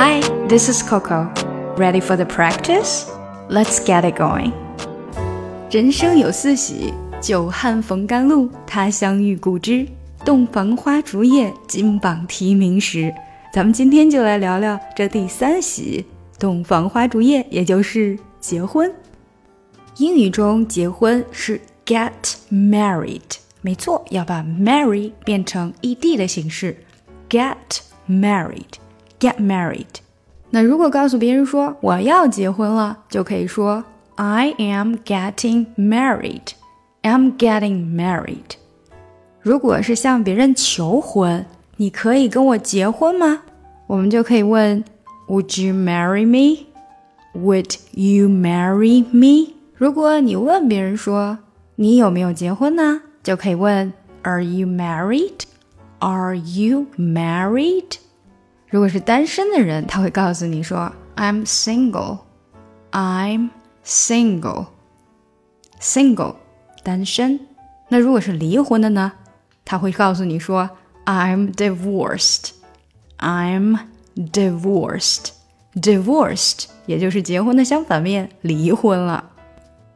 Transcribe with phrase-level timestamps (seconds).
[0.00, 1.28] Hi, this is Coco.
[1.76, 3.10] Ready for the practice?
[3.50, 4.52] Let's get it going.
[5.72, 9.88] 人生有四喜：久旱逢甘露，他乡遇故知，
[10.24, 13.12] 洞房花烛夜，金榜题名时。
[13.52, 16.06] 咱们今天就来聊聊这第三喜——
[16.38, 18.94] 洞房花烛夜，也就是结婚。
[19.96, 22.12] 英语中结婚是 get
[22.52, 26.84] married，没错，要把 marry 变成 ed 的形式
[27.28, 28.78] ，get married
[29.19, 29.85] married，get married。
[30.49, 33.83] 那如果告诉别人说我要结婚了，就可以说
[34.15, 38.57] I am getting married，I'm getting married。
[39.41, 41.45] 如果是向别人求婚，
[41.77, 43.41] 你可以跟我结婚吗？
[43.87, 44.83] 我们就可以问
[45.27, 49.53] Would you marry me？Would you marry me？
[49.75, 51.39] 如果你问别人说
[51.75, 53.91] 你有没有结婚呢，就可以问
[54.21, 57.97] Are you married？Are you married？
[58.70, 62.18] 如果是单身的人，他会告诉你说 I'm single。
[62.92, 63.50] I'm
[63.84, 64.66] single。
[65.80, 66.36] single
[66.82, 67.40] 单身。
[67.88, 69.12] 那如果是离婚的呢？
[69.64, 70.68] 他会告诉你说
[71.06, 72.50] I'm divorced。
[73.18, 73.78] I'm
[74.16, 75.28] divorced。
[75.74, 79.30] divorced 也就是结婚的相反面，离婚了。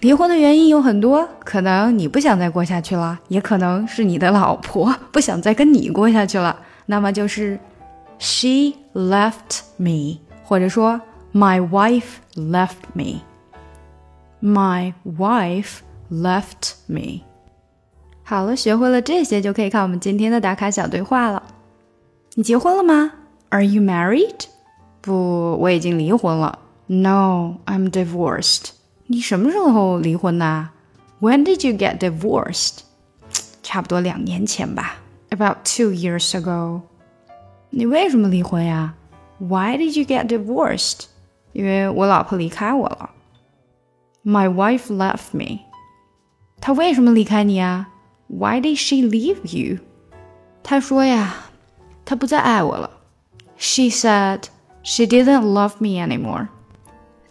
[0.00, 6.60] 离婚的原因有很多，可能你不想再过下去了，也可能是你的老婆不想再跟你过下去了。
[6.86, 7.58] 那么就是
[8.17, 11.01] she left me，或者说
[11.33, 15.79] my wife left me。My wife
[16.11, 17.21] left me。
[18.23, 21.43] 好了，学会了这些，就可以看我们今天的打卡小对话了。
[22.35, 23.11] 你结婚了吗？
[23.49, 24.45] Are you married？
[25.01, 26.59] 不，我已经离婚了。
[26.87, 28.69] No，I'm divorced。
[29.07, 30.69] 你什么时候离婚的？
[31.19, 32.79] When did you get divorced？
[33.63, 34.97] 差不多两年前吧，
[35.31, 36.81] About two years ago。
[37.73, 38.95] 你为什么离婚呀？
[39.39, 41.05] Why did you get divorced？
[41.53, 43.11] 因为我老婆离开我了。
[44.23, 45.59] My wife left me。
[46.61, 47.89] 她为什么离开你啊？
[48.27, 49.79] Why did she leave you？
[50.61, 51.35] 她说呀，
[52.05, 52.91] 她不再爱我了。
[53.57, 54.43] She said
[54.83, 56.49] she didn't love me anymore。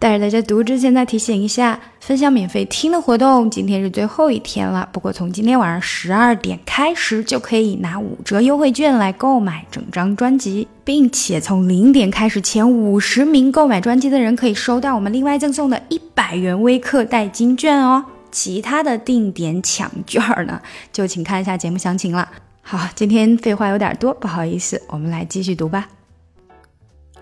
[0.00, 4.88] 带着大家读之前再提醒一下，分享免费听的活动，今天是最后一天了。
[4.90, 18.02] 不过从今天晚上十二点开始，就可以拿五折优惠券来购买整张专辑，并且从零点开始，前五十名购买专辑的人可以收到我们另外赠送的一百元微课代金券哦。
[18.32, 22.26] 其他的定点抢券呢，就请看一下节目详情了。
[22.62, 25.88] 好，今天废话有点多，不好意思，我们来继续读吧。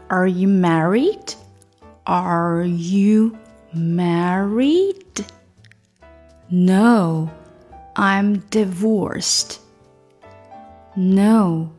[0.06, 1.34] Are you married?
[2.07, 3.37] Are you
[3.73, 5.25] married?
[6.49, 7.29] No,
[7.95, 9.59] I'm divorced.
[10.95, 11.69] No,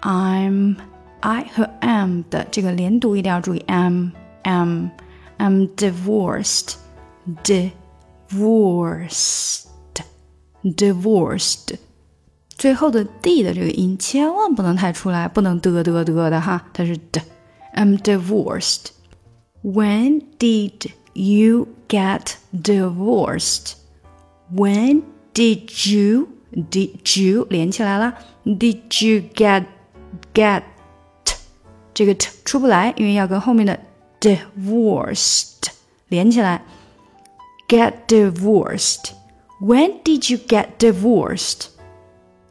[0.00, 0.76] I'm
[1.20, 4.10] I 和 am 的这个连读一定要注意，am
[4.42, 4.88] am
[5.38, 6.76] I'm divorced,
[7.44, 9.66] divorced,
[10.62, 11.76] divorced。
[12.56, 17.20] 最后的 d 的这个音千万不能太出来，不能嘚嘚嘚的哈，它是的。
[17.74, 18.92] I'm divorced.
[19.62, 23.74] When did you get divorced?
[24.54, 25.02] When
[25.34, 28.14] did you did you 连起来了？
[28.44, 29.66] Did you get
[30.32, 30.62] get
[31.92, 33.78] 这个 t 出不来，因为要跟后面的
[34.20, 35.68] divorced
[36.08, 36.64] 连起来。
[37.68, 39.10] Get divorced.
[39.60, 41.66] When did you get divorced?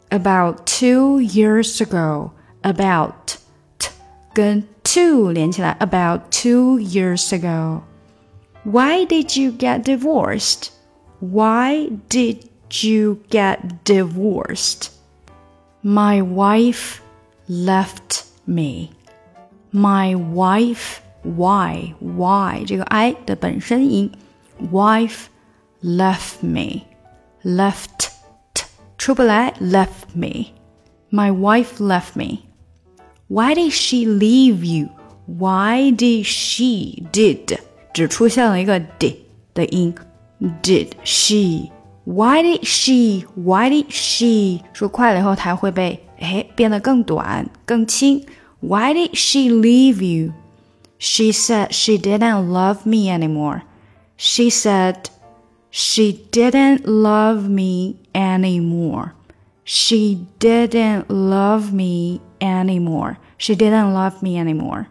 [0.09, 2.31] About two years ago.
[2.61, 3.37] About
[3.79, 3.89] t
[4.33, 7.81] 跟 two 连起来，about two years ago.
[8.63, 10.69] Why did you get divorced?
[11.19, 14.89] Why did you get divorced?
[15.81, 16.99] My wife
[17.47, 18.91] left me.
[19.71, 24.11] My wife, why, why 这个 i 的本身音，
[24.71, 25.25] wife
[25.81, 26.83] left me,
[27.43, 28.09] left
[28.53, 28.65] t
[28.97, 30.53] 出不来，left me.
[31.09, 32.39] My wife left me.
[33.31, 34.89] Why did she leave you?
[35.25, 37.57] Why did she did
[37.93, 39.93] 只出现了一个 d 的音，
[40.61, 41.69] did she?
[42.05, 43.25] Why did she?
[43.35, 44.63] Why did she?
[44.73, 48.23] 说快了以后，它会被哎变得更短、更轻。
[48.61, 50.33] Why did she leave you?
[50.99, 53.63] She said she didn't love me anymore.
[54.15, 55.09] She said
[55.69, 59.11] she didn't love me anymore.
[59.63, 63.17] She didn't love me anymore.
[63.41, 64.85] She didn't love me anymore.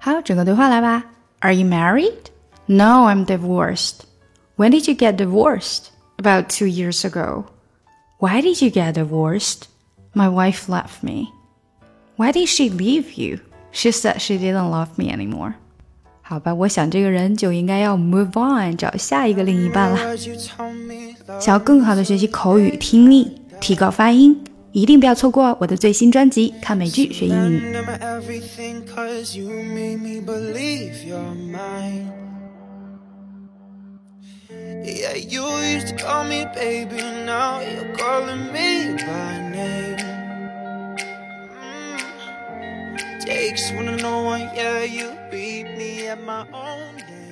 [0.00, 1.04] 好，整个对话来吧。
[1.40, 2.30] Are you married?
[2.66, 4.00] No, I'm divorced.
[4.56, 5.90] When did you get divorced?
[6.18, 7.44] About two years ago.
[8.18, 9.62] Why did you get divorced?
[10.14, 11.28] My wife left me.
[12.16, 13.40] Why did she leave you?
[13.72, 15.54] She said she didn't love me anymore.
[16.20, 20.16] 好吧，我想这个人就应该要 move on，找下一个另一半了。
[21.40, 24.38] 想要更好的学习口语听力，提高发音，
[24.74, 27.74] 一定不要错过我的最新专辑《看美剧学英语》。
[34.82, 39.98] Yeah, you used to call me baby, now you're calling me by name.
[41.54, 43.20] Mm.
[43.20, 47.23] Takes one to know one, yeah, you beat me at my own game.